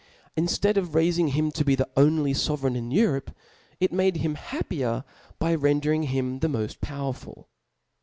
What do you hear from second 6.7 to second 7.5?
powerful.